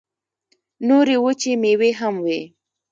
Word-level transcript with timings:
نورې 0.87 1.15
وچې 1.23 1.51
مېوې 1.61 1.91
هم 1.99 2.15
وې. 2.25 2.39